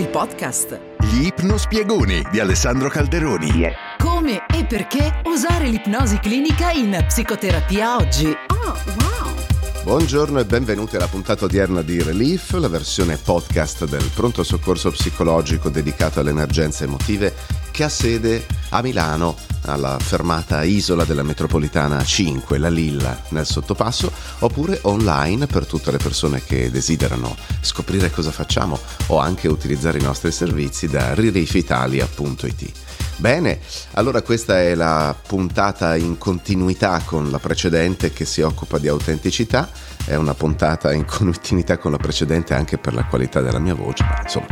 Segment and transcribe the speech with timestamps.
[0.00, 0.80] il podcast.
[0.98, 3.50] Gli ipnospiegoni di Alessandro Calderoni.
[3.50, 3.74] Yeah.
[3.98, 8.26] Come e perché usare l'ipnosi clinica in psicoterapia oggi?
[8.26, 9.34] Oh, wow!
[9.84, 15.68] Buongiorno e benvenuti alla puntata odierna di Relief, la versione podcast del pronto soccorso psicologico
[15.68, 17.34] dedicato alle emergenze emotive
[17.70, 24.10] che ha sede a Milano alla fermata Isola della Metropolitana 5, la Lilla, nel sottopasso,
[24.40, 28.78] oppure online per tutte le persone che desiderano scoprire cosa facciamo
[29.08, 32.89] o anche utilizzare i nostri servizi da reliefitalia.it.
[33.20, 33.58] Bene,
[33.92, 39.68] allora questa è la puntata in continuità con la precedente che si occupa di autenticità,
[40.06, 44.04] è una puntata in continuità con la precedente anche per la qualità della mia voce,
[44.04, 44.46] ma insomma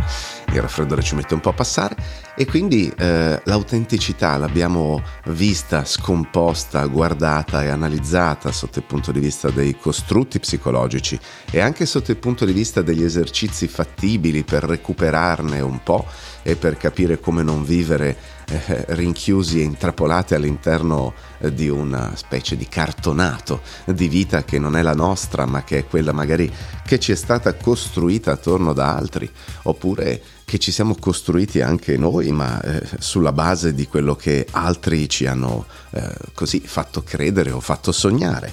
[0.52, 1.96] il raffreddore ci mette un po' a passare.
[2.36, 9.48] E quindi eh, l'autenticità l'abbiamo vista scomposta, guardata e analizzata sotto il punto di vista
[9.48, 11.18] dei costrutti psicologici
[11.50, 16.04] e anche sotto il punto di vista degli esercizi fattibili per recuperarne un po'
[16.42, 22.56] e per capire come non vivere eh, rinchiusi e intrappolati all'interno eh, di una specie
[22.56, 26.50] di cartonato di vita che non è la nostra ma che è quella magari
[26.84, 29.30] che ci è stata costruita attorno da altri
[29.62, 35.06] oppure che ci siamo costruiti anche noi, ma eh, sulla base di quello che altri
[35.06, 38.50] ci hanno eh, così fatto credere o fatto sognare.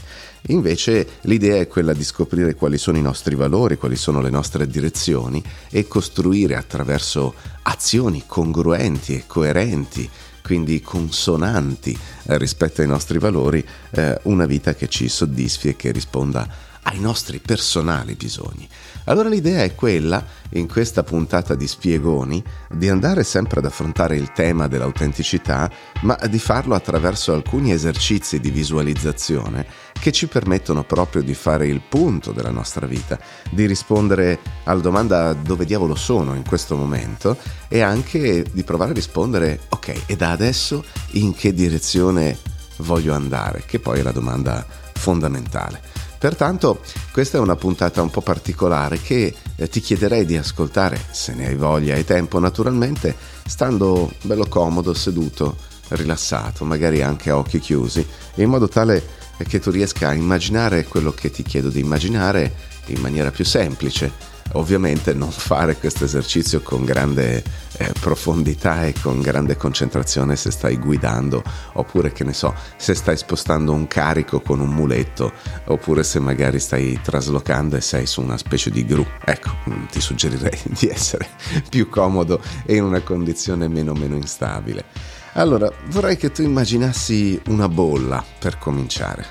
[0.47, 4.67] Invece l'idea è quella di scoprire quali sono i nostri valori, quali sono le nostre
[4.67, 10.09] direzioni e costruire attraverso azioni congruenti e coerenti
[10.45, 15.91] quindi consonanti eh, rispetto ai nostri valori, eh, una vita che ci soddisfi e che
[15.91, 16.47] risponda
[16.87, 18.67] ai nostri personali bisogni.
[19.05, 24.31] Allora l'idea è quella, in questa puntata di spiegoni, di andare sempre ad affrontare il
[24.31, 25.69] tema dell'autenticità,
[26.01, 29.65] ma di farlo attraverso alcuni esercizi di visualizzazione
[29.99, 33.19] che ci permettono proprio di fare il punto della nostra vita,
[33.49, 38.95] di rispondere alla domanda dove diavolo sono in questo momento e anche di provare a
[38.95, 42.37] rispondere ok, e da adesso in che direzione
[42.77, 46.04] voglio andare, che poi è la domanda fondamentale.
[46.17, 46.79] Pertanto
[47.11, 51.47] questa è una puntata un po' particolare che eh, ti chiederei di ascoltare, se ne
[51.47, 53.15] hai voglia e tempo naturalmente,
[53.45, 55.55] stando bello comodo, seduto,
[55.89, 58.05] rilassato, magari anche a occhi chiusi,
[58.35, 62.53] in modo tale che tu riesca a immaginare quello che ti chiedo di immaginare
[62.87, 67.43] in maniera più semplice Ovviamente non fare questo esercizio con grande
[67.77, 73.17] eh, profondità e con grande concentrazione se stai guidando oppure che ne so, se stai
[73.17, 75.33] spostando un carico con un muletto
[75.65, 79.05] oppure se magari stai traslocando e sei su una specie di gru.
[79.25, 81.27] Ecco, mm, ti suggerirei di essere
[81.69, 84.85] più comodo e in una condizione meno meno instabile.
[85.33, 89.25] Allora, vorrei che tu immaginassi una bolla per cominciare.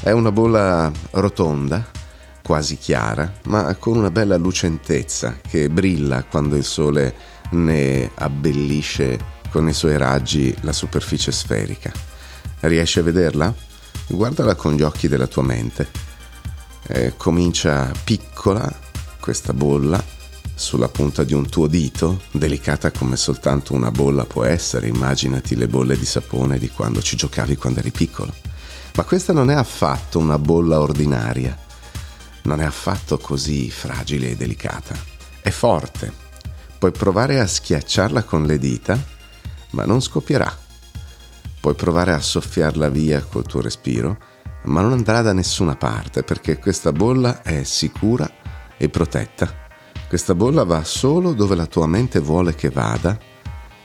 [0.00, 2.02] È una bolla rotonda
[2.44, 7.14] quasi chiara, ma con una bella lucentezza che brilla quando il sole
[7.52, 9.18] ne abbellisce
[9.50, 11.90] con i suoi raggi la superficie sferica.
[12.60, 13.54] Riesci a vederla?
[14.08, 15.88] Guardala con gli occhi della tua mente.
[16.86, 18.70] Eh, comincia piccola
[19.20, 20.02] questa bolla
[20.54, 25.66] sulla punta di un tuo dito, delicata come soltanto una bolla può essere, immaginati le
[25.66, 28.34] bolle di sapone di quando ci giocavi quando eri piccolo.
[28.96, 31.56] Ma questa non è affatto una bolla ordinaria,
[32.44, 34.94] non è affatto così fragile e delicata.
[35.40, 36.12] È forte.
[36.78, 38.98] Puoi provare a schiacciarla con le dita,
[39.70, 40.54] ma non scoppierà.
[41.60, 44.18] Puoi provare a soffiarla via col tuo respiro,
[44.64, 48.30] ma non andrà da nessuna parte perché questa bolla è sicura
[48.76, 49.62] e protetta.
[50.08, 53.18] Questa bolla va solo dove la tua mente vuole che vada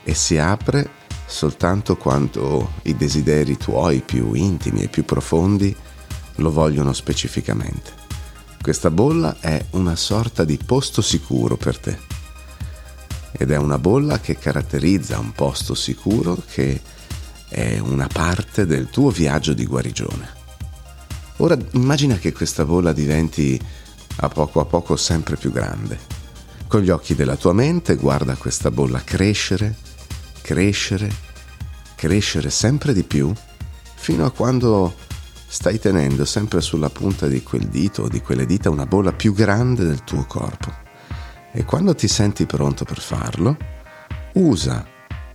[0.04, 5.76] e si apre soltanto quando i desideri tuoi più intimi e più profondi
[6.36, 7.99] lo vogliono specificamente.
[8.62, 11.98] Questa bolla è una sorta di posto sicuro per te.
[13.32, 16.82] Ed è una bolla che caratterizza un posto sicuro che
[17.48, 20.38] è una parte del tuo viaggio di guarigione.
[21.38, 23.60] Ora immagina che questa bolla diventi
[24.18, 25.98] a poco a poco sempre più grande.
[26.68, 29.76] Con gli occhi della tua mente guarda questa bolla crescere,
[30.42, 31.10] crescere,
[31.96, 33.34] crescere sempre di più,
[33.96, 34.94] fino a quando
[35.52, 39.34] stai tenendo sempre sulla punta di quel dito o di quelle dita una bolla più
[39.34, 40.72] grande del tuo corpo.
[41.52, 43.58] E quando ti senti pronto per farlo,
[44.34, 44.86] usa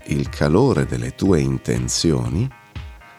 [0.05, 2.49] il calore delle tue intenzioni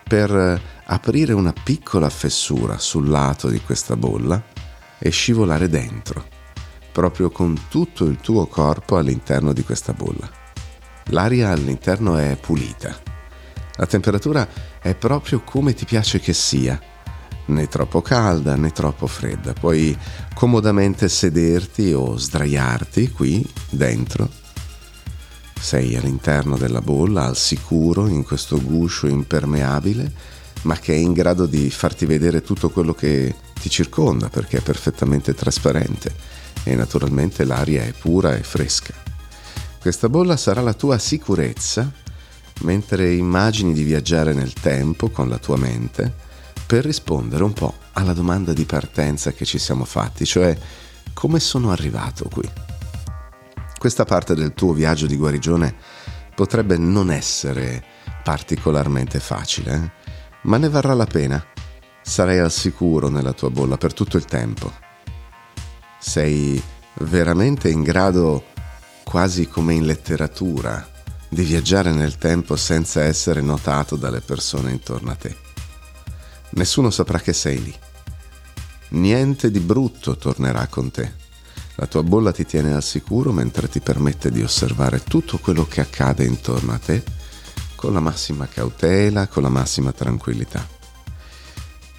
[0.07, 4.41] per aprire una piccola fessura sul lato di questa bolla
[4.97, 6.25] e scivolare dentro,
[6.93, 10.29] proprio con tutto il tuo corpo all'interno di questa bolla.
[11.07, 13.14] L'aria all'interno è pulita
[13.77, 14.47] la temperatura
[14.79, 16.79] è proprio come ti piace che sia,
[17.47, 19.53] né troppo calda né troppo fredda.
[19.53, 19.97] Puoi
[20.33, 24.43] comodamente sederti o sdraiarti qui dentro
[25.65, 30.11] sei all'interno della bolla, al sicuro, in questo guscio impermeabile,
[30.61, 34.61] ma che è in grado di farti vedere tutto quello che ti circonda perché è
[34.61, 36.13] perfettamente trasparente
[36.63, 38.93] e naturalmente l'aria è pura e fresca.
[39.81, 41.91] Questa bolla sarà la tua sicurezza
[42.61, 46.13] mentre immagini di viaggiare nel tempo con la tua mente
[46.65, 50.57] per rispondere un po' alla domanda di partenza che ci siamo fatti, cioè
[51.13, 52.49] come sono arrivato qui.
[53.77, 55.75] Questa parte del tuo viaggio di guarigione
[56.33, 57.83] potrebbe non essere
[58.23, 59.91] particolarmente facile, eh?
[60.43, 61.43] ma ne varrà la pena.
[62.01, 64.71] Sarai al sicuro nella tua bolla per tutto il tempo.
[65.99, 66.61] Sei
[66.99, 68.45] veramente in grado,
[69.03, 70.87] quasi come in letteratura,
[71.29, 75.35] di viaggiare nel tempo senza essere notato dalle persone intorno a te.
[76.51, 77.75] Nessuno saprà che sei lì.
[78.89, 81.23] Niente di brutto tornerà con te.
[81.75, 85.81] La tua bolla ti tiene al sicuro mentre ti permette di osservare tutto quello che
[85.81, 87.03] accade intorno a te
[87.75, 90.65] con la massima cautela, con la massima tranquillità.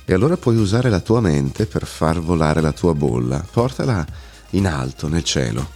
[0.04, 4.06] E allora puoi usare la tua mente per far volare la tua bolla, portala
[4.50, 5.75] in alto nel cielo.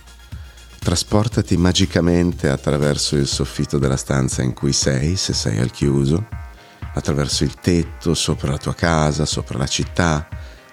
[0.83, 6.27] Trasportati magicamente attraverso il soffitto della stanza in cui sei, se sei al chiuso,
[6.95, 10.27] attraverso il tetto, sopra la tua casa, sopra la città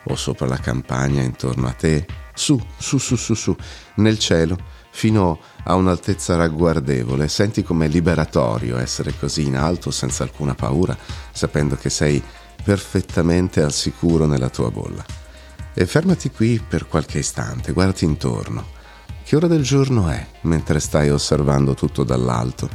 [0.05, 3.55] o sopra la campagna intorno a te, su, su, su, su, su,
[3.95, 4.57] nel cielo,
[4.91, 7.27] fino a un'altezza ragguardevole.
[7.27, 10.97] Senti com'è liberatorio essere così in alto senza alcuna paura,
[11.33, 12.23] sapendo che sei
[12.63, 15.05] perfettamente al sicuro nella tua bolla.
[15.73, 18.76] E fermati qui per qualche istante, guardati intorno.
[19.27, 22.69] Che ora del giorno è mentre stai osservando tutto dall'alto?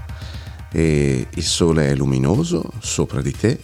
[0.70, 3.58] E il sole è luminoso sopra di te?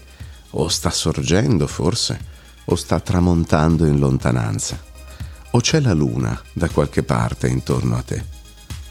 [0.52, 2.18] O sta sorgendo forse?
[2.64, 4.82] O sta tramontando in lontananza?
[5.50, 8.24] O c'è la luna da qualche parte intorno a te?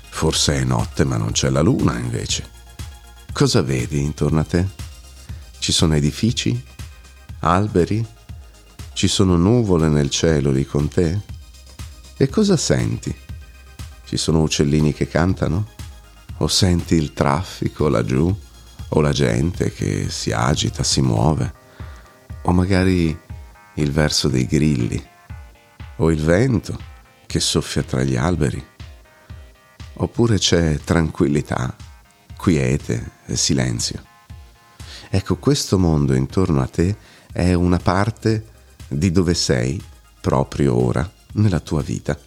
[0.10, 2.48] Forse è notte ma non c'è la luna invece.
[3.34, 4.64] Cosa vedi intorno a te?
[5.58, 6.64] Ci sono edifici?
[7.40, 8.06] Alberi?
[8.94, 11.20] Ci sono nuvole nel cielo lì con te?
[12.16, 13.26] E cosa senti?
[14.08, 15.68] Ci sono uccellini che cantano?
[16.38, 18.36] O senti il traffico laggiù?
[18.90, 21.54] O la gente che si agita, si muove?
[22.44, 23.16] O magari
[23.76, 25.06] il verso dei grilli?
[25.98, 26.80] O il vento
[27.26, 28.76] che soffia tra gli alberi?
[29.98, 31.76] oppure c'è tranquillità,
[32.36, 34.04] quiete e silenzio.
[35.10, 36.96] Ecco, questo mondo intorno a te
[37.32, 38.56] è una parte
[38.88, 39.82] di dove sei
[40.20, 42.18] proprio ora nella tua vita.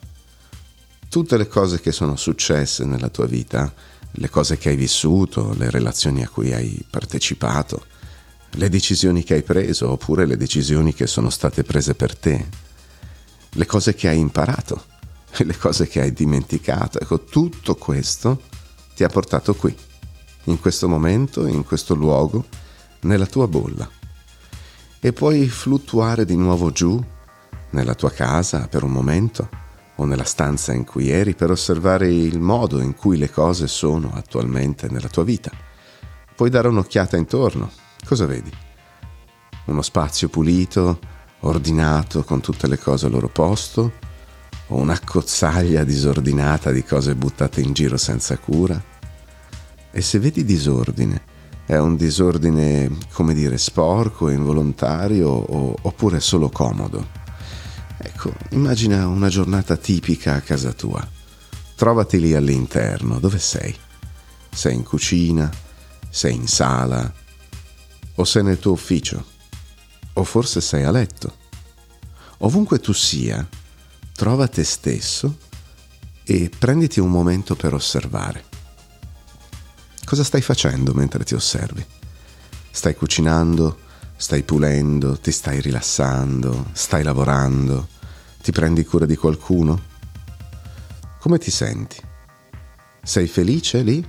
[1.10, 3.74] Tutte le cose che sono successe nella tua vita,
[4.12, 7.84] le cose che hai vissuto, le relazioni a cui hai partecipato,
[8.50, 12.46] le decisioni che hai preso oppure le decisioni che sono state prese per te,
[13.50, 14.84] le cose che hai imparato,
[15.38, 17.00] le cose che hai dimenticato.
[17.00, 18.42] Ecco, tutto questo
[18.94, 19.76] ti ha portato qui,
[20.44, 22.46] in questo momento, in questo luogo,
[23.00, 23.90] nella tua bolla.
[25.00, 27.04] E puoi fluttuare di nuovo giù,
[27.70, 29.69] nella tua casa, per un momento,
[30.00, 34.10] o nella stanza in cui eri, per osservare il modo in cui le cose sono
[34.14, 35.50] attualmente nella tua vita.
[36.34, 37.70] Puoi dare un'occhiata intorno.
[38.06, 38.50] Cosa vedi?
[39.66, 40.98] Uno spazio pulito,
[41.40, 43.92] ordinato, con tutte le cose al loro posto,
[44.68, 48.82] o un'accozzaglia disordinata di cose buttate in giro senza cura?
[49.90, 51.22] E se vedi disordine,
[51.66, 57.19] è un disordine, come dire, sporco, involontario o, oppure solo comodo?
[58.02, 61.06] Ecco, immagina una giornata tipica a casa tua.
[61.74, 63.76] Trovati lì all'interno, dove sei?
[64.50, 65.50] Sei in cucina?
[66.08, 67.12] Sei in sala?
[68.14, 69.22] O sei nel tuo ufficio?
[70.14, 71.36] O forse sei a letto?
[72.38, 73.46] Ovunque tu sia,
[74.14, 75.36] trova te stesso
[76.24, 78.44] e prenditi un momento per osservare.
[80.06, 81.84] Cosa stai facendo mentre ti osservi?
[82.70, 83.88] Stai cucinando?
[84.20, 85.18] Stai pulendo?
[85.18, 86.66] Ti stai rilassando?
[86.72, 87.88] Stai lavorando?
[88.42, 89.80] Ti prendi cura di qualcuno?
[91.18, 91.96] Come ti senti?
[93.02, 94.06] Sei felice lì?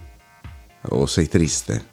[0.89, 1.87] O sei triste?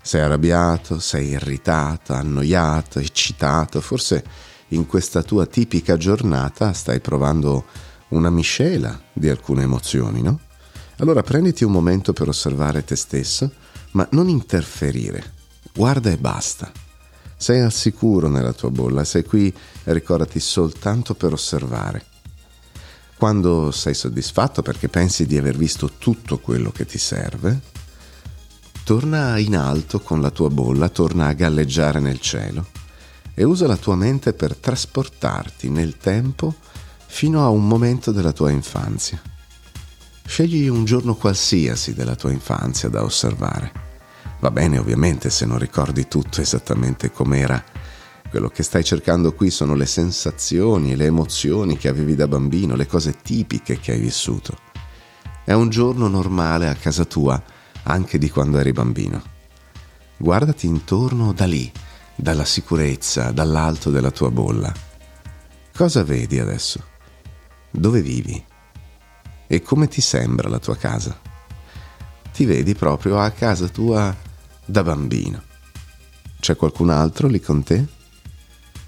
[0.00, 1.00] Sei arrabbiato?
[1.00, 2.12] Sei irritato?
[2.12, 3.00] Annoiato?
[3.00, 3.80] Eccitato?
[3.80, 4.24] Forse
[4.68, 7.64] in questa tua tipica giornata stai provando
[8.10, 10.38] una miscela di alcune emozioni, no?
[10.98, 13.52] Allora prenditi un momento per osservare te stesso,
[13.90, 15.32] ma non interferire.
[15.74, 16.70] Guarda e basta.
[17.42, 22.04] Sei al sicuro nella tua bolla, sei qui, ricordati, soltanto per osservare.
[23.16, 27.60] Quando sei soddisfatto perché pensi di aver visto tutto quello che ti serve,
[28.84, 32.68] torna in alto con la tua bolla, torna a galleggiare nel cielo
[33.34, 36.54] e usa la tua mente per trasportarti nel tempo
[37.06, 39.20] fino a un momento della tua infanzia.
[40.24, 43.91] Scegli un giorno qualsiasi della tua infanzia da osservare.
[44.42, 47.62] Va bene ovviamente se non ricordi tutto esattamente com'era.
[48.28, 52.74] Quello che stai cercando qui sono le sensazioni e le emozioni che avevi da bambino,
[52.74, 54.58] le cose tipiche che hai vissuto.
[55.44, 57.40] È un giorno normale a casa tua,
[57.84, 59.22] anche di quando eri bambino.
[60.16, 61.70] Guardati intorno da lì,
[62.16, 64.74] dalla sicurezza, dall'alto della tua bolla.
[65.72, 66.84] Cosa vedi adesso?
[67.70, 68.44] Dove vivi?
[69.46, 71.16] E come ti sembra la tua casa?
[72.32, 74.30] Ti vedi proprio a casa tua
[74.72, 75.42] da bambino.
[76.40, 77.86] C'è qualcun altro lì con te?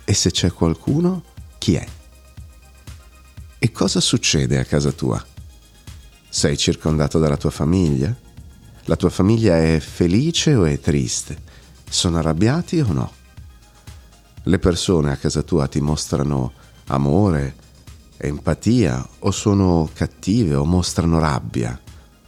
[0.05, 1.23] E se c'è qualcuno,
[1.59, 1.87] chi è?
[3.59, 5.23] E cosa succede a casa tua?
[6.27, 8.17] Sei circondato dalla tua famiglia?
[8.87, 11.37] La tua famiglia è felice o è triste?
[11.89, 13.13] Sono arrabbiati o no?
[14.43, 16.53] Le persone a casa tua ti mostrano
[16.87, 17.57] amore,
[18.17, 21.79] empatia o sono cattive o mostrano rabbia.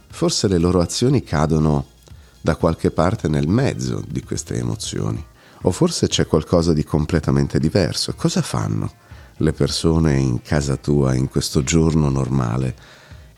[0.09, 1.95] Forse le loro azioni cadono
[2.41, 5.23] da qualche parte nel mezzo di queste emozioni.
[5.63, 8.13] O forse c'è qualcosa di completamente diverso.
[8.13, 8.91] Cosa fanno
[9.37, 12.75] le persone in casa tua in questo giorno normale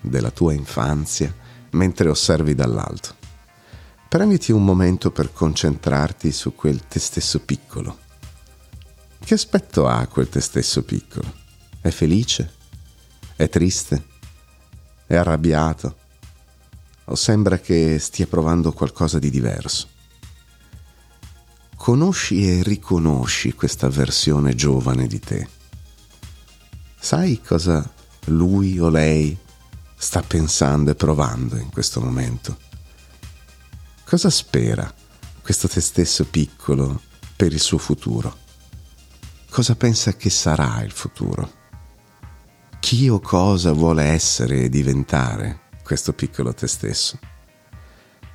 [0.02, 1.34] della tua infanzia
[1.72, 3.16] mentre osservi dall'alto?
[4.10, 7.98] Prenditi un momento per concentrarti su quel te stesso piccolo.
[9.24, 11.32] Che aspetto ha quel te stesso piccolo?
[11.80, 12.54] È felice?
[13.36, 14.04] È triste?
[15.06, 15.96] È arrabbiato?
[17.10, 19.88] O sembra che stia provando qualcosa di diverso?
[21.76, 25.48] Conosci e riconosci questa versione giovane di te.
[27.00, 27.92] Sai cosa
[28.26, 29.36] lui o lei
[29.96, 32.58] sta pensando e provando in questo momento?
[34.06, 34.94] Cosa spera
[35.42, 37.02] questo te stesso piccolo
[37.36, 38.38] per il suo futuro?
[39.50, 41.58] Cosa pensa che sarà il futuro?
[42.80, 47.18] chi o cosa vuole essere e diventare questo piccolo te stesso.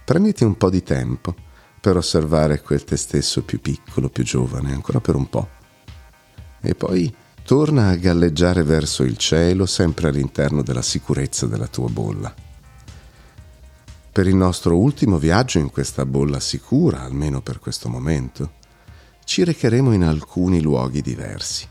[0.04, 1.32] Prenditi un po' di tempo
[1.80, 5.48] per osservare quel te stesso più piccolo, più giovane, ancora per un po'.
[6.60, 12.34] E poi torna a galleggiare verso il cielo, sempre all'interno della sicurezza della tua bolla.
[14.10, 18.54] Per il nostro ultimo viaggio in questa bolla sicura, almeno per questo momento,
[19.22, 21.68] ci recheremo in alcuni luoghi diversi.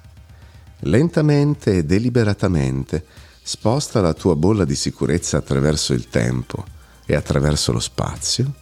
[0.86, 3.06] Lentamente e deliberatamente
[3.46, 6.64] sposta la tua bolla di sicurezza attraverso il tempo
[7.06, 8.54] e attraverso lo spazio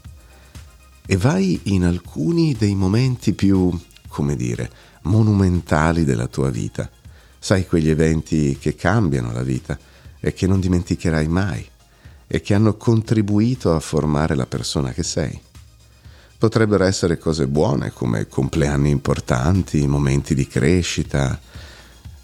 [1.05, 4.69] e vai in alcuni dei momenti più, come dire,
[5.03, 6.89] monumentali della tua vita.
[7.37, 9.77] Sai quegli eventi che cambiano la vita
[10.19, 11.67] e che non dimenticherai mai
[12.25, 15.39] e che hanno contribuito a formare la persona che sei.
[16.37, 21.39] Potrebbero essere cose buone come compleanni importanti, momenti di crescita,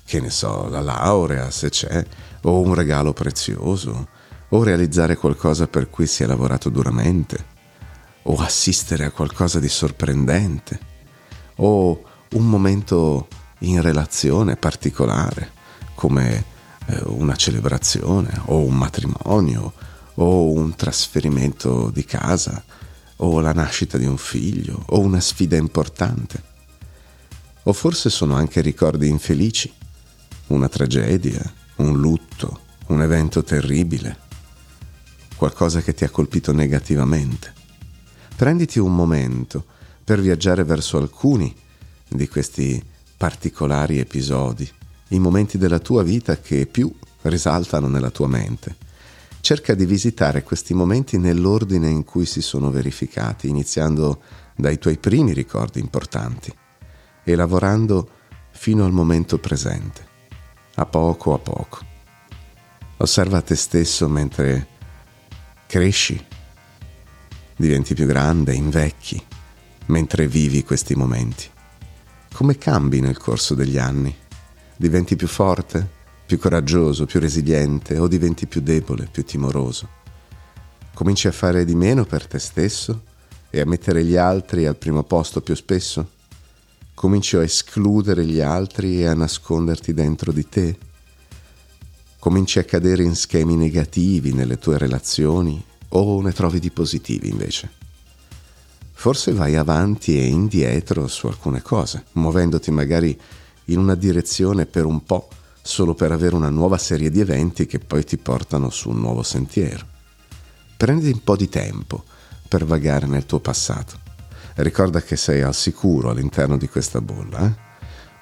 [0.05, 2.05] che ne so, la laurea se c'è,
[2.43, 4.07] o un regalo prezioso,
[4.49, 7.55] o realizzare qualcosa per cui si è lavorato duramente,
[8.23, 10.79] o assistere a qualcosa di sorprendente,
[11.57, 12.01] o
[12.31, 13.27] un momento
[13.59, 15.51] in relazione particolare,
[15.95, 16.43] come
[16.87, 19.73] eh, una celebrazione, o un matrimonio,
[20.15, 22.63] o un trasferimento di casa,
[23.17, 26.55] o la nascita di un figlio, o una sfida importante.
[27.63, 29.71] O forse sono anche ricordi infelici
[30.47, 31.41] una tragedia,
[31.77, 34.17] un lutto, un evento terribile,
[35.35, 37.53] qualcosa che ti ha colpito negativamente.
[38.35, 39.65] Prenditi un momento
[40.03, 41.53] per viaggiare verso alcuni
[42.07, 42.83] di questi
[43.15, 44.69] particolari episodi,
[45.09, 46.91] i momenti della tua vita che più
[47.23, 48.75] risaltano nella tua mente.
[49.39, 54.21] Cerca di visitare questi momenti nell'ordine in cui si sono verificati, iniziando
[54.55, 56.53] dai tuoi primi ricordi importanti
[57.23, 58.09] e lavorando
[58.51, 60.06] fino al momento presente
[60.79, 61.79] a poco a poco.
[62.97, 64.67] Osserva te stesso mentre
[65.65, 66.23] cresci,
[67.55, 69.21] diventi più grande, invecchi,
[69.87, 71.49] mentre vivi questi momenti.
[72.31, 74.15] Come cambi nel corso degli anni?
[74.75, 75.95] Diventi più forte,
[76.27, 79.89] più coraggioso, più resiliente o diventi più debole, più timoroso?
[80.93, 83.03] Cominci a fare di meno per te stesso
[83.49, 86.16] e a mettere gli altri al primo posto più spesso?
[86.97, 90.75] Cominci a escludere gli altri e a nasconderti dentro di te.
[92.17, 97.69] Cominci a cadere in schemi negativi nelle tue relazioni o ne trovi di positivi invece.
[98.93, 103.15] Forse vai avanti e indietro su alcune cose, muovendoti magari
[103.65, 105.27] in una direzione per un po',
[105.61, 109.21] solo per avere una nuova serie di eventi che poi ti portano su un nuovo
[109.21, 109.85] sentiero.
[110.75, 112.03] Prendi un po' di tempo
[112.47, 114.06] per vagare nel tuo passato
[114.63, 117.45] ricorda che sei al sicuro all'interno di questa bolla.
[117.45, 117.55] Eh?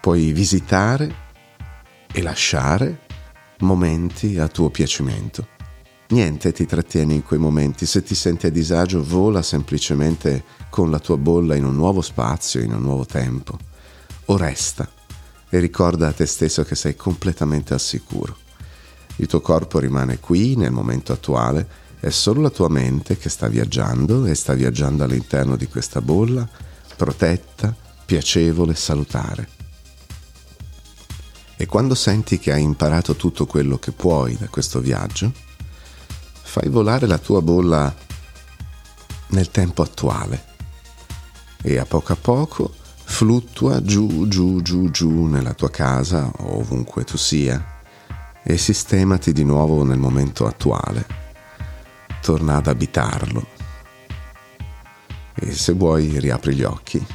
[0.01, 1.23] Puoi visitare
[2.11, 2.99] e lasciare
[3.59, 5.47] momenti a tuo piacimento.
[6.09, 10.99] Niente ti trattiene in quei momenti, se ti senti a disagio vola semplicemente con la
[10.99, 13.57] tua bolla in un nuovo spazio, in un nuovo tempo,
[14.25, 14.87] o resta
[15.49, 18.37] e ricorda a te stesso che sei completamente al sicuro.
[19.17, 21.67] Il tuo corpo rimane qui nel momento attuale,
[21.99, 26.47] è solo la tua mente che sta viaggiando e sta viaggiando all'interno di questa bolla,
[26.95, 27.75] protetta,
[28.05, 29.49] piacevole, salutare.
[31.57, 35.31] E quando senti che hai imparato tutto quello che puoi da questo viaggio,
[36.43, 37.93] fai volare la tua bolla
[39.27, 40.53] nel tempo attuale
[41.61, 42.73] e a poco a poco
[43.03, 47.81] fluttua giù, giù, giù, giù nella tua casa o ovunque tu sia
[48.43, 51.24] e sistemati di nuovo nel momento attuale.
[52.25, 53.45] Torna ad abitarlo
[55.35, 57.05] e se vuoi riapri gli occhi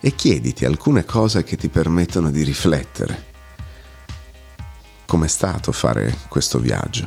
[0.00, 3.24] e chiediti alcune cose che ti permettono di riflettere.
[5.04, 7.06] Com'è stato fare questo viaggio?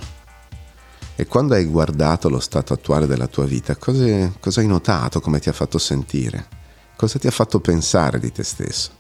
[1.16, 5.40] E quando hai guardato lo stato attuale della tua vita, cosa, cosa hai notato, come
[5.40, 6.48] ti ha fatto sentire?
[6.96, 8.92] Cosa ti ha fatto pensare di te stesso?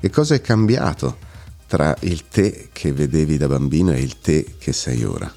[0.00, 1.18] E cosa è cambiato
[1.66, 5.30] tra il te che vedevi da bambino e il te che sei ora?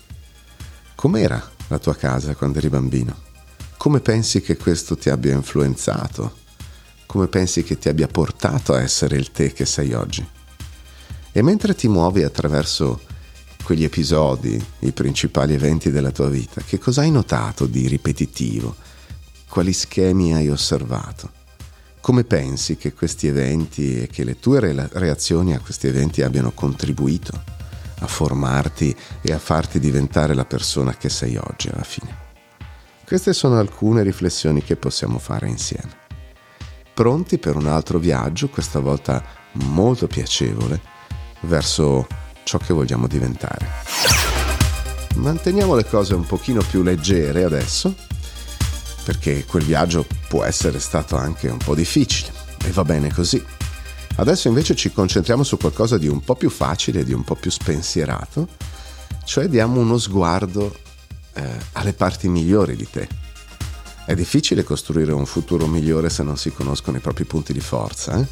[0.95, 3.15] Com'era la tua casa quando eri bambino?
[3.77, 6.43] Come pensi che questo ti abbia influenzato?
[7.05, 10.27] Come pensi che ti abbia portato a essere il te che sei oggi?
[11.31, 13.01] E mentre ti muovi attraverso
[13.63, 18.75] quegli episodi, i principali eventi della tua vita, che cosa hai notato di ripetitivo?
[19.47, 21.31] Quali schemi hai osservato?
[22.01, 24.59] Come pensi che questi eventi e che le tue
[24.93, 27.54] reazioni a questi eventi abbiano contribuito
[27.99, 32.23] a formarti e a farti diventare la persona che sei oggi alla fine?
[33.05, 36.03] Queste sono alcune riflessioni che possiamo fare insieme.
[36.93, 39.23] Pronti per un altro viaggio, questa volta
[39.53, 40.81] molto piacevole,
[41.41, 42.07] verso
[42.43, 43.67] ciò che vogliamo diventare.
[45.15, 47.93] Manteniamo le cose un pochino più leggere adesso,
[49.03, 52.31] perché quel viaggio può essere stato anche un po' difficile
[52.65, 53.54] e va bene così.
[54.17, 57.51] Adesso invece ci concentriamo su qualcosa di un po' più facile, di un po' più
[57.51, 58.47] spensierato,
[59.25, 60.73] cioè diamo uno sguardo
[61.33, 63.07] eh, alle parti migliori di te.
[64.05, 68.17] È difficile costruire un futuro migliore se non si conoscono i propri punti di forza.
[68.19, 68.27] Eh?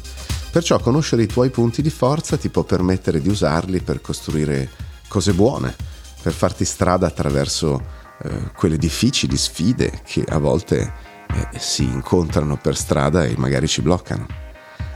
[0.50, 4.70] Perciò conoscere i tuoi punti di forza ti può permettere di usarli per costruire
[5.08, 5.74] cose buone,
[6.22, 7.82] per farti strada attraverso
[8.22, 10.92] eh, quelle difficili sfide che a volte
[11.28, 14.43] eh, si incontrano per strada e magari ci bloccano.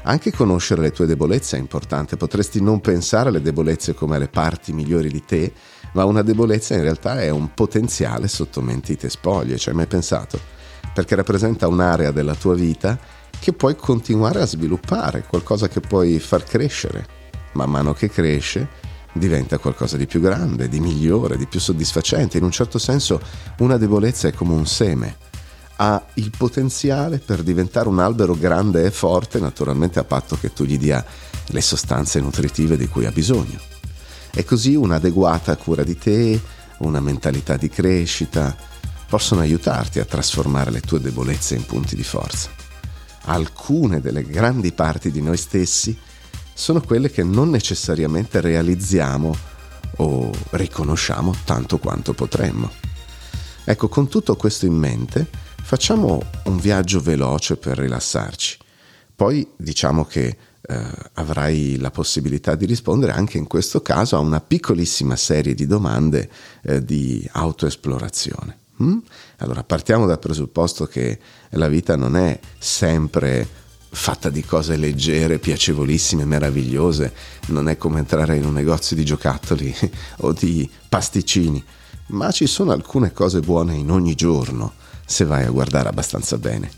[0.09, 4.73] Anche conoscere le tue debolezze è importante, potresti non pensare alle debolezze come alle parti
[4.73, 5.53] migliori di te,
[5.93, 10.41] ma una debolezza in realtà è un potenziale sotto mentite spoglie, ci hai mai pensato?
[10.95, 12.99] Perché rappresenta un'area della tua vita
[13.39, 17.07] che puoi continuare a sviluppare, qualcosa che puoi far crescere.
[17.53, 18.67] Man mano che cresce
[19.13, 22.39] diventa qualcosa di più grande, di migliore, di più soddisfacente.
[22.39, 23.21] In un certo senso
[23.59, 25.28] una debolezza è come un seme.
[25.81, 30.65] Ha il potenziale per diventare un albero grande e forte, naturalmente a patto che tu
[30.65, 31.05] gli dia
[31.47, 33.59] le sostanze nutritive di cui ha bisogno.
[34.33, 36.41] E così un'adeguata cura di te,
[36.79, 38.57] una mentalità di crescita,
[39.09, 42.67] possono aiutarti a trasformare le tue debolezze in punti di forza
[43.29, 45.97] alcune delle grandi parti di noi stessi
[46.53, 49.37] sono quelle che non necessariamente realizziamo
[49.97, 52.71] o riconosciamo tanto quanto potremmo.
[53.65, 55.29] Ecco, con tutto questo in mente,
[55.63, 58.59] facciamo un viaggio veloce per rilassarci.
[59.15, 60.81] Poi diciamo che eh,
[61.15, 66.29] avrai la possibilità di rispondere anche in questo caso a una piccolissima serie di domande
[66.63, 68.59] eh, di autoesplorazione.
[68.83, 68.99] Mm?
[69.39, 71.19] Allora partiamo dal presupposto che
[71.51, 73.47] la vita non è sempre
[73.91, 77.13] fatta di cose leggere, piacevolissime, meravigliose,
[77.47, 79.75] non è come entrare in un negozio di giocattoli
[80.19, 81.65] o di pasticcini,
[82.09, 84.75] ma ci sono alcune cose buone in ogni giorno
[85.09, 86.71] se vai a guardare abbastanza bene.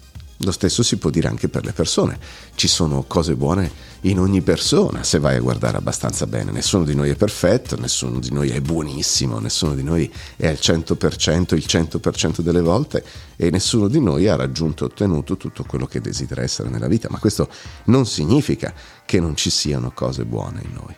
[0.42, 2.18] Lo stesso si può dire anche per le persone.
[2.54, 3.70] Ci sono cose buone
[4.02, 6.52] in ogni persona, se vai a guardare abbastanza bene.
[6.52, 10.58] Nessuno di noi è perfetto, nessuno di noi è buonissimo, nessuno di noi è al
[10.60, 13.04] 100%, il 100% delle volte
[13.36, 17.08] e nessuno di noi ha raggiunto e ottenuto tutto quello che desidera essere nella vita.
[17.10, 17.48] Ma questo
[17.86, 18.72] non significa
[19.04, 20.96] che non ci siano cose buone in noi.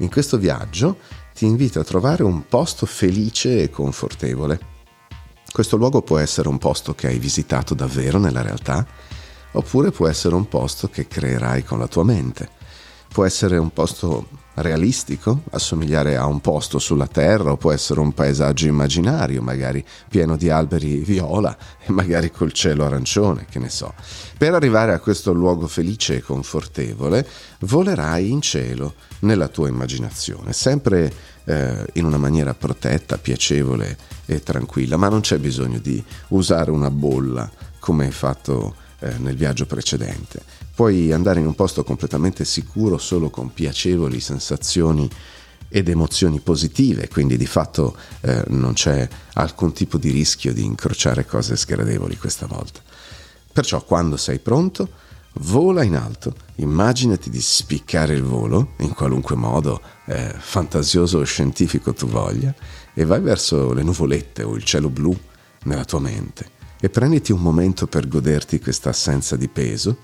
[0.00, 0.98] In questo viaggio
[1.34, 4.74] ti invito a trovare un posto felice e confortevole
[5.56, 8.86] questo luogo può essere un posto che hai visitato davvero nella realtà,
[9.52, 12.50] oppure può essere un posto che creerai con la tua mente.
[13.08, 18.12] Può essere un posto realistico, assomigliare a un posto sulla Terra o può essere un
[18.12, 23.92] paesaggio immaginario, magari pieno di alberi viola e magari col cielo arancione, che ne so.
[24.36, 27.26] Per arrivare a questo luogo felice e confortevole,
[27.60, 31.12] volerai in cielo nella tua immaginazione, sempre
[31.44, 36.90] eh, in una maniera protetta, piacevole e tranquilla, ma non c'è bisogno di usare una
[36.90, 40.64] bolla come hai fatto eh, nel viaggio precedente.
[40.76, 45.08] Puoi andare in un posto completamente sicuro solo con piacevoli sensazioni
[45.70, 51.24] ed emozioni positive, quindi di fatto eh, non c'è alcun tipo di rischio di incrociare
[51.24, 52.82] cose sgradevoli questa volta.
[53.50, 54.90] Perciò quando sei pronto,
[55.40, 61.94] vola in alto, immaginati di spiccare il volo, in qualunque modo eh, fantasioso o scientifico
[61.94, 62.54] tu voglia,
[62.92, 65.18] e vai verso le nuvolette o il cielo blu
[65.62, 69.96] nella tua mente e prenditi un momento per goderti questa assenza di peso,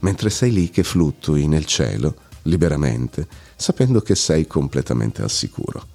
[0.00, 5.86] mentre sei lì che fluttui nel cielo liberamente, sapendo che sei completamente al sicuro.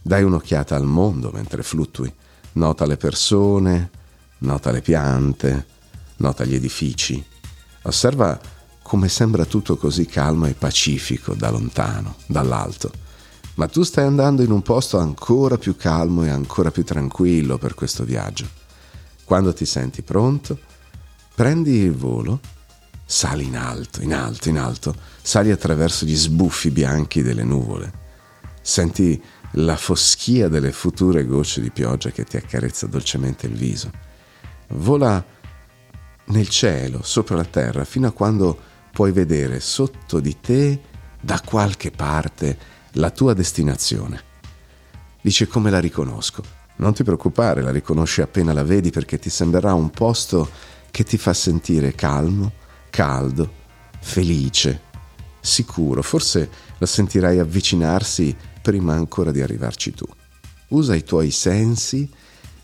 [0.00, 2.12] Dai un'occhiata al mondo mentre fluttui,
[2.52, 3.90] nota le persone,
[4.38, 5.66] nota le piante,
[6.16, 7.22] nota gli edifici,
[7.82, 8.38] osserva
[8.82, 12.90] come sembra tutto così calmo e pacifico da lontano, dall'alto.
[13.54, 17.74] Ma tu stai andando in un posto ancora più calmo e ancora più tranquillo per
[17.74, 18.48] questo viaggio.
[19.24, 20.58] Quando ti senti pronto,
[21.34, 22.40] prendi il volo,
[23.10, 27.90] sali in alto, in alto, in alto, sali attraverso gli sbuffi bianchi delle nuvole.
[28.60, 29.20] Senti
[29.52, 33.90] la foschia delle future gocce di pioggia che ti accarezza dolcemente il viso.
[34.72, 35.24] Vola
[36.26, 38.58] nel cielo, sopra la terra, fino a quando
[38.92, 40.78] puoi vedere sotto di te,
[41.18, 42.58] da qualche parte,
[42.92, 44.22] la tua destinazione.
[45.22, 46.42] Dice come la riconosco.
[46.76, 50.50] Non ti preoccupare, la riconosci appena la vedi perché ti sembrerà un posto
[50.90, 53.50] che ti fa sentire calmo, caldo,
[54.00, 54.80] felice,
[55.40, 56.02] sicuro.
[56.02, 60.06] Forse la sentirai avvicinarsi prima ancora di arrivarci tu.
[60.68, 62.08] Usa i tuoi sensi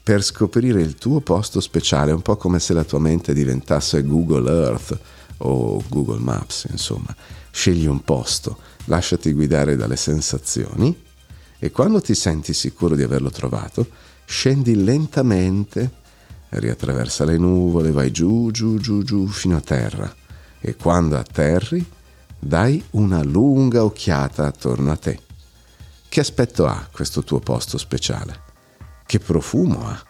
[0.02, 4.50] per scoprire il tuo posto speciale, un po' come se la tua mente diventasse Google
[4.50, 4.98] Earth
[5.38, 7.14] o Google Maps, insomma.
[7.50, 10.94] Scegli un posto, lasciati guidare dalle sensazioni
[11.58, 13.88] e quando ti senti sicuro di averlo trovato,
[14.26, 15.90] scendi lentamente,
[16.60, 20.12] riattraversa le nuvole, vai giù, giù, giù, giù fino a terra
[20.60, 21.84] e quando atterri
[22.38, 25.20] dai una lunga occhiata attorno a te.
[26.08, 28.42] Che aspetto ha questo tuo posto speciale?
[29.06, 30.02] Che profumo ha?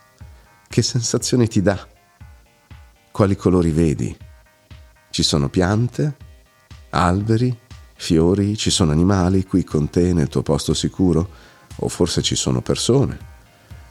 [0.68, 1.86] Che sensazioni ti dà?
[3.10, 4.16] Quali colori vedi?
[5.10, 6.16] Ci sono piante?
[6.90, 7.56] Alberi?
[7.94, 8.56] Fiori?
[8.56, 11.52] Ci sono animali qui con te nel tuo posto sicuro?
[11.76, 13.32] o forse ci sono persone.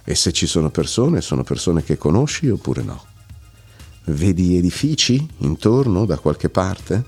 [0.03, 3.05] E se ci sono persone, sono persone che conosci oppure no?
[4.05, 7.03] Vedi edifici intorno da qualche parte?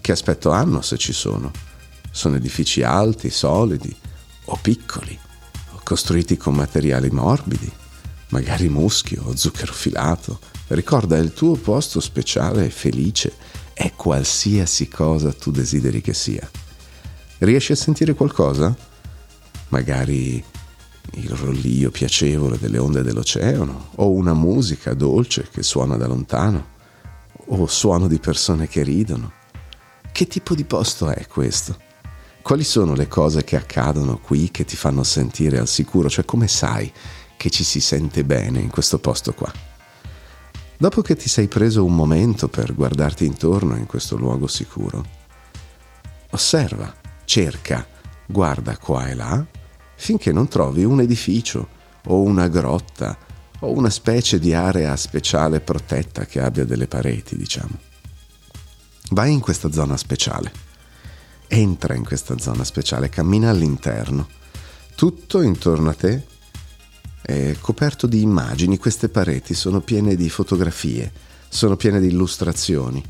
[0.00, 1.50] Che aspetto hanno se ci sono?
[2.10, 3.94] Sono edifici alti, solidi
[4.46, 5.16] o piccoli,
[5.74, 7.70] o costruiti con materiali morbidi,
[8.30, 10.40] magari muschio o zucchero filato.
[10.68, 13.34] Ricorda, il tuo posto speciale e felice
[13.72, 16.50] è qualsiasi cosa tu desideri che sia.
[17.38, 18.76] Riesci a sentire qualcosa?
[19.68, 20.42] magari
[21.12, 26.76] il rollio piacevole delle onde dell'oceano, o una musica dolce che suona da lontano,
[27.46, 29.32] o suono di persone che ridono.
[30.12, 31.76] Che tipo di posto è questo?
[32.42, 36.08] Quali sono le cose che accadono qui che ti fanno sentire al sicuro?
[36.08, 36.90] Cioè come sai
[37.36, 39.52] che ci si sente bene in questo posto qua?
[40.76, 45.04] Dopo che ti sei preso un momento per guardarti intorno in questo luogo sicuro,
[46.30, 46.94] osserva,
[47.24, 47.86] cerca,
[48.26, 49.46] guarda qua e là
[49.98, 51.68] finché non trovi un edificio
[52.06, 53.18] o una grotta
[53.60, 57.76] o una specie di area speciale protetta che abbia delle pareti, diciamo.
[59.10, 60.52] Vai in questa zona speciale,
[61.48, 64.28] entra in questa zona speciale, cammina all'interno.
[64.94, 66.26] Tutto intorno a te
[67.20, 71.10] è coperto di immagini, queste pareti sono piene di fotografie,
[71.48, 73.02] sono piene di illustrazioni.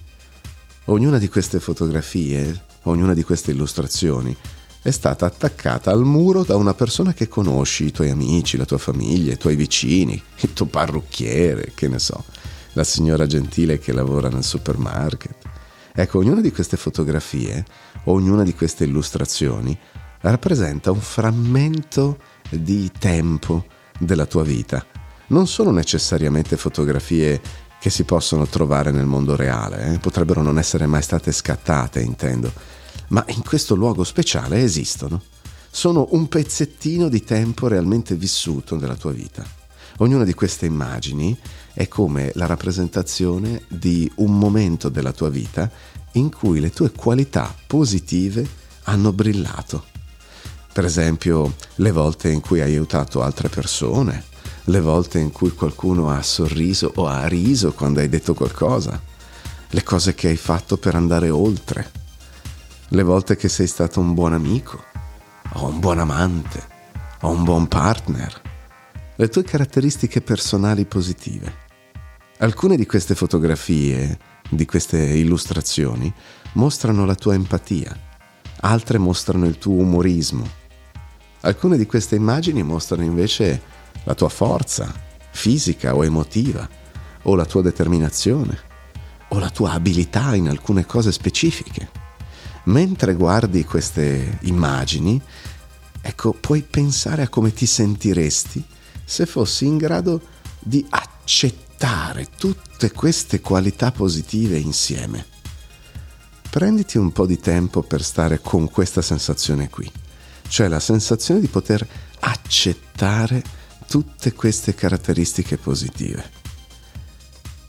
[0.86, 4.34] Ognuna di queste fotografie, ognuna di queste illustrazioni
[4.80, 8.78] è stata attaccata al muro da una persona che conosci, i tuoi amici, la tua
[8.78, 12.24] famiglia, i tuoi vicini, il tuo parrucchiere, che ne so,
[12.72, 15.36] la signora gentile che lavora nel supermarket.
[15.92, 17.64] Ecco, ognuna di queste fotografie,
[18.04, 19.76] ognuna di queste illustrazioni,
[20.20, 23.66] rappresenta un frammento di tempo
[23.98, 24.84] della tua vita.
[25.28, 27.40] Non sono necessariamente fotografie
[27.80, 29.98] che si possono trovare nel mondo reale, eh?
[29.98, 32.52] potrebbero non essere mai state scattate, intendo
[33.08, 35.22] ma in questo luogo speciale esistono.
[35.70, 39.44] Sono un pezzettino di tempo realmente vissuto nella tua vita.
[39.98, 41.36] Ognuna di queste immagini
[41.72, 45.70] è come la rappresentazione di un momento della tua vita
[46.12, 48.46] in cui le tue qualità positive
[48.84, 49.84] hanno brillato.
[50.72, 54.24] Per esempio, le volte in cui hai aiutato altre persone,
[54.64, 59.00] le volte in cui qualcuno ha sorriso o ha riso quando hai detto qualcosa,
[59.70, 61.90] le cose che hai fatto per andare oltre,
[62.90, 64.82] le volte che sei stato un buon amico,
[65.54, 66.66] o un buon amante,
[67.20, 68.40] o un buon partner,
[69.16, 71.66] le tue caratteristiche personali positive.
[72.38, 76.12] Alcune di queste fotografie, di queste illustrazioni,
[76.52, 77.94] mostrano la tua empatia,
[78.60, 80.48] altre mostrano il tuo umorismo.
[81.40, 83.60] Alcune di queste immagini mostrano invece
[84.04, 86.66] la tua forza fisica o emotiva,
[87.22, 88.58] o la tua determinazione,
[89.28, 92.06] o la tua abilità in alcune cose specifiche.
[92.68, 95.20] Mentre guardi queste immagini,
[96.02, 98.62] ecco, puoi pensare a come ti sentiresti
[99.04, 100.20] se fossi in grado
[100.58, 105.24] di accettare tutte queste qualità positive insieme.
[106.50, 109.90] Prenditi un po' di tempo per stare con questa sensazione qui,
[110.48, 111.86] cioè la sensazione di poter
[112.20, 113.42] accettare
[113.86, 116.30] tutte queste caratteristiche positive.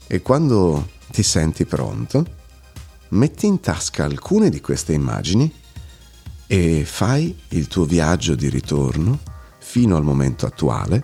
[0.08, 2.39] E quando ti senti pronto,
[3.10, 5.52] metti in tasca alcune di queste immagini
[6.48, 9.20] e fai il tuo viaggio di ritorno
[9.60, 11.04] fino al momento attuale,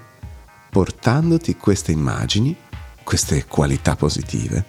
[0.70, 2.56] portandoti queste immagini
[3.04, 4.65] queste qualità positive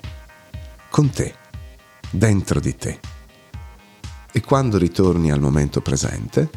[0.90, 1.35] con te,
[2.11, 3.01] dentro di te.
[4.31, 6.51] E quando ritorni al momento presente,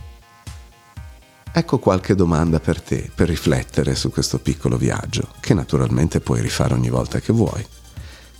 [1.51, 6.73] ecco qualche domanda per te, per riflettere su questo piccolo viaggio, che naturalmente puoi rifare
[6.73, 7.65] ogni volta che vuoi.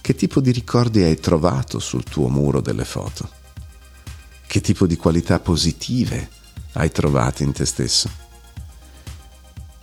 [0.01, 3.29] Che tipo di ricordi hai trovato sul tuo muro delle foto?
[4.47, 6.29] Che tipo di qualità positive
[6.73, 8.09] hai trovato in te stesso?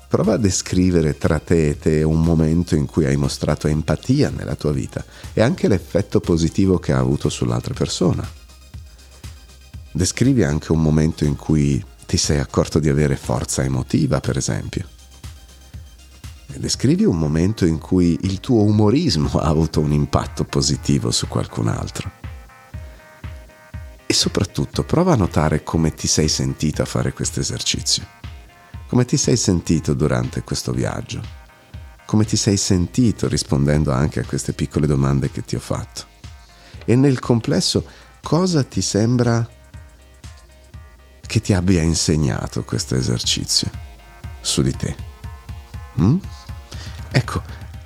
[0.09, 4.55] Prova a descrivere tra te e te un momento in cui hai mostrato empatia nella
[4.55, 8.29] tua vita e anche l'effetto positivo che ha avuto sull'altra persona.
[9.93, 14.96] Descrivi anche un momento in cui ti sei accorto di avere forza emotiva, per esempio.
[16.55, 21.69] Descrivi un momento in cui il tuo umorismo ha avuto un impatto positivo su qualcun
[21.69, 22.11] altro.
[24.07, 28.07] E soprattutto prova a notare come ti sei sentita a fare questo esercizio.
[28.87, 31.21] Come ti sei sentito durante questo viaggio?
[32.07, 36.07] Come ti sei sentito rispondendo anche a queste piccole domande che ti ho fatto?
[36.85, 37.85] E nel complesso,
[38.23, 39.47] cosa ti sembra
[41.21, 43.69] che ti abbia insegnato questo esercizio
[44.41, 45.16] su di te?
[46.01, 46.17] Mm?
[47.11, 47.43] Ecco,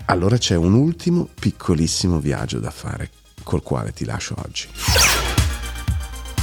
[0.06, 3.10] allora c'è un ultimo piccolissimo viaggio da fare,
[3.42, 4.68] col quale ti lascio oggi.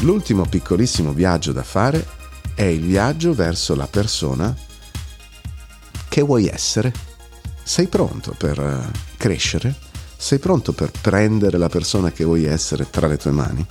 [0.02, 2.06] L'ultimo piccolissimo viaggio da fare
[2.54, 4.56] è il viaggio verso la persona
[6.08, 6.94] che vuoi essere.
[7.64, 9.76] Sei pronto per eh, crescere?
[10.16, 13.66] Sei pronto per prendere la persona che vuoi essere tra le tue mani?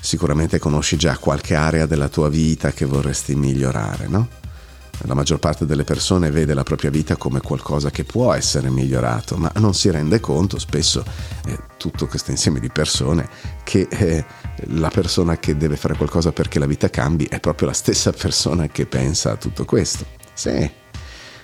[0.00, 4.28] Sicuramente conosci già qualche area della tua vita che vorresti migliorare, no?
[5.02, 9.36] La maggior parte delle persone vede la propria vita come qualcosa che può essere migliorato,
[9.36, 11.04] ma non si rende conto spesso
[11.46, 13.28] eh, tutto questo insieme di persone
[13.62, 14.24] che eh,
[14.68, 18.68] la persona che deve fare qualcosa perché la vita cambi è proprio la stessa persona
[18.68, 20.06] che pensa a tutto questo.
[20.32, 20.68] Sì,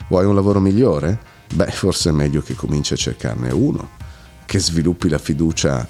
[0.08, 1.20] vuoi un lavoro migliore?
[1.54, 3.90] Beh, forse è meglio che cominci a cercarne uno,
[4.46, 5.86] che sviluppi la fiducia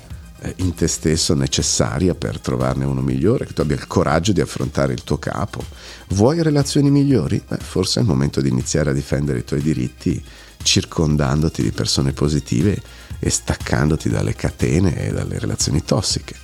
[0.57, 4.93] in te stesso necessaria per trovarne uno migliore, che tu abbia il coraggio di affrontare
[4.93, 5.63] il tuo capo.
[6.09, 7.43] Vuoi relazioni migliori?
[7.47, 10.23] Beh, forse è il momento di iniziare a difendere i tuoi diritti
[10.63, 12.81] circondandoti di persone positive
[13.19, 16.35] e staccandoti dalle catene e dalle relazioni tossiche.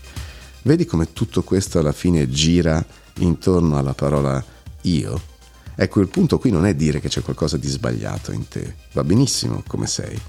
[0.63, 2.85] Vedi come tutto questo alla fine gira
[3.19, 4.45] intorno alla parola
[4.83, 5.37] io?
[5.75, 9.05] Ecco, il punto qui non è dire che c'è qualcosa di sbagliato in te, va
[9.05, 10.21] benissimo come sei,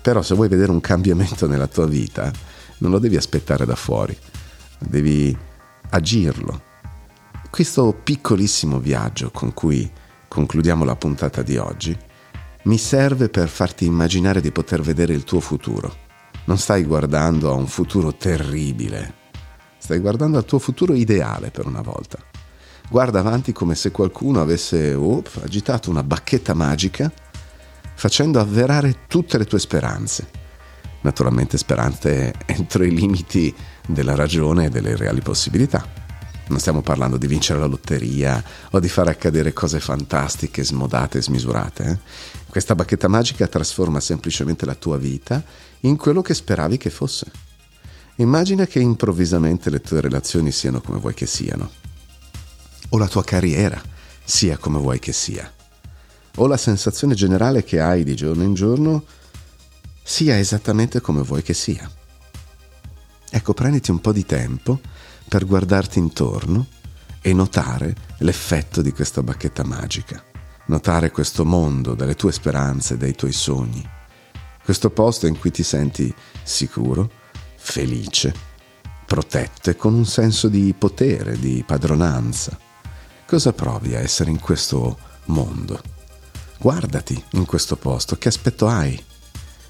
[0.00, 2.32] però se vuoi vedere un cambiamento nella tua vita,
[2.78, 4.16] non lo devi aspettare da fuori,
[4.78, 5.36] devi
[5.90, 6.62] agirlo.
[7.50, 9.90] Questo piccolissimo viaggio con cui
[10.28, 11.96] concludiamo la puntata di oggi
[12.64, 16.04] mi serve per farti immaginare di poter vedere il tuo futuro.
[16.44, 19.24] Non stai guardando a un futuro terribile,
[19.86, 22.18] Stai guardando al tuo futuro ideale per una volta.
[22.90, 27.12] Guarda avanti come se qualcuno avesse op, agitato una bacchetta magica
[27.94, 30.28] facendo avverare tutte le tue speranze.
[31.06, 33.54] Naturalmente speranze entro i limiti
[33.86, 36.04] della ragione e delle reali possibilità.
[36.48, 41.22] Non stiamo parlando di vincere la lotteria o di fare accadere cose fantastiche, smodate e
[41.22, 41.84] smisurate.
[41.84, 41.98] Eh?
[42.48, 45.42] Questa bacchetta magica trasforma semplicemente la tua vita
[45.80, 47.30] in quello che speravi che fosse.
[48.16, 51.70] Immagina che improvvisamente le tue relazioni siano come vuoi che siano,
[52.88, 53.80] o la tua carriera
[54.24, 55.52] sia come vuoi che sia,
[56.36, 59.04] o la sensazione generale che hai di giorno in giorno
[60.08, 61.90] sia esattamente come vuoi che sia.
[63.28, 64.78] Ecco, prenditi un po' di tempo
[65.28, 66.68] per guardarti intorno
[67.20, 70.22] e notare l'effetto di questa bacchetta magica,
[70.66, 73.84] notare questo mondo delle tue speranze, dei tuoi sogni,
[74.62, 76.14] questo posto in cui ti senti
[76.44, 77.10] sicuro,
[77.56, 78.32] felice,
[79.04, 82.56] protetto e con un senso di potere, di padronanza.
[83.26, 85.82] Cosa provi a essere in questo mondo?
[86.58, 89.14] Guardati in questo posto, che aspetto hai?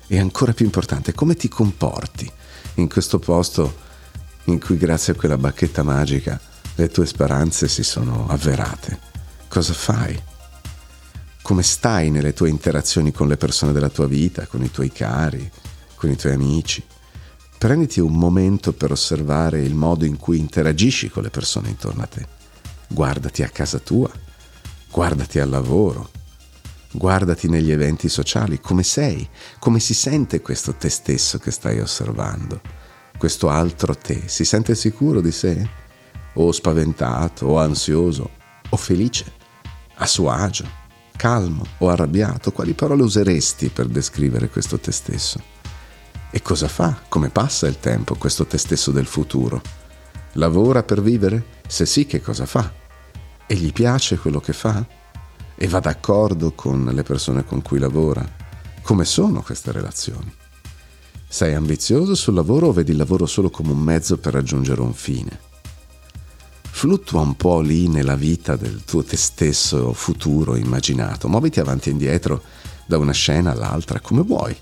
[0.09, 2.31] E ancora più importante, come ti comporti
[2.75, 3.85] in questo posto
[4.45, 6.41] in cui grazie a quella bacchetta magica
[6.77, 9.01] le tue speranze si sono avverate?
[9.49, 10.21] Cosa fai?
[11.43, 15.51] Come stai nelle tue interazioni con le persone della tua vita, con i tuoi cari,
[15.95, 16.85] con i tuoi amici?
[17.59, 22.07] Prenditi un momento per osservare il modo in cui interagisci con le persone intorno a
[22.07, 22.27] te.
[22.89, 24.11] Guardati a casa tua,
[24.91, 26.11] guardati al lavoro,
[26.97, 29.29] guardati negli eventi sociali, come sei,
[29.59, 32.61] come si sente questo te stesso che stai osservando,
[33.17, 35.69] questo altro te, si sente sicuro di sé?
[36.35, 38.31] O spaventato, o ansioso,
[38.69, 39.33] o felice,
[39.95, 40.69] a suo agio,
[41.17, 42.53] calmo o arrabbiato?
[42.53, 45.55] Quali parole useresti per descrivere questo te stesso?
[46.31, 47.03] E cosa fa?
[47.09, 49.63] Come passa il tempo questo te stesso del futuro?
[50.33, 51.55] Lavora per vivere?
[51.67, 52.71] Se sì, che cosa fa?
[53.47, 54.85] E gli piace quello che fa?
[55.57, 58.25] E va d'accordo con le persone con cui lavora?
[58.83, 60.33] Come sono queste relazioni?
[61.29, 64.93] Sei ambizioso sul lavoro o vedi il lavoro solo come un mezzo per raggiungere un
[64.93, 65.41] fine?
[66.71, 71.93] Fluttua un po' lì nella vita del tuo te stesso futuro immaginato, muoviti avanti e
[71.93, 72.43] indietro
[72.87, 74.55] da una scena all'altra come vuoi.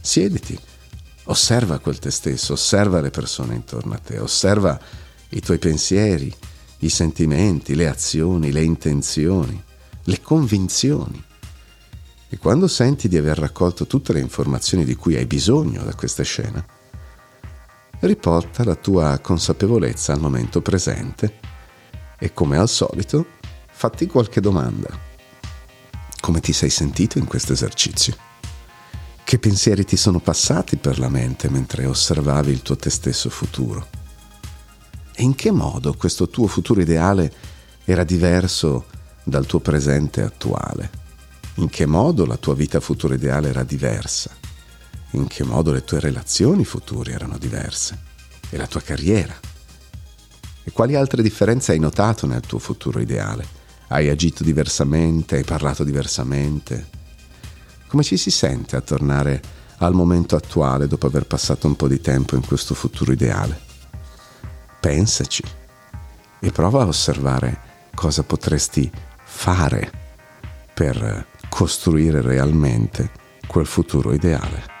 [0.00, 0.58] Siediti,
[1.26, 4.78] Osserva quel te stesso, osserva le persone intorno a te, osserva
[5.30, 6.32] i tuoi pensieri,
[6.80, 9.62] i sentimenti, le azioni, le intenzioni,
[10.04, 11.22] le convinzioni.
[12.28, 16.22] E quando senti di aver raccolto tutte le informazioni di cui hai bisogno da questa
[16.22, 16.64] scena,
[18.00, 21.38] riporta la tua consapevolezza al momento presente
[22.18, 23.26] e come al solito
[23.70, 25.12] fatti qualche domanda.
[26.20, 28.16] Come ti sei sentito in questo esercizio?
[29.22, 33.86] Che pensieri ti sono passati per la mente mentre osservavi il tuo te stesso futuro?
[35.14, 37.32] E in che modo questo tuo futuro ideale
[37.84, 38.86] era diverso
[39.24, 41.02] dal tuo presente attuale?
[41.54, 44.30] In che modo la tua vita futura ideale era diversa?
[45.12, 47.98] In che modo le tue relazioni future erano diverse?
[48.50, 49.34] E la tua carriera?
[50.62, 53.46] E quali altre differenze hai notato nel tuo futuro ideale?
[53.88, 55.36] Hai agito diversamente?
[55.36, 56.88] Hai parlato diversamente?
[57.86, 59.40] Come ci si sente a tornare
[59.78, 63.60] al momento attuale dopo aver passato un po' di tempo in questo futuro ideale?
[64.80, 65.42] Pensaci
[66.40, 67.60] e prova a osservare
[67.94, 68.90] cosa potresti
[69.34, 69.90] fare
[70.72, 73.10] per costruire realmente
[73.46, 74.72] quel futuro ideale.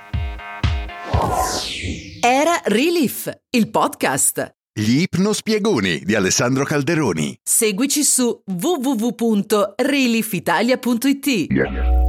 [2.20, 4.54] Era Relief, il podcast.
[4.72, 7.36] Gli ipnospiegoni di Alessandro Calderoni.
[7.42, 11.26] Seguici su www.reliefitalia.it.
[11.26, 12.03] Yeah.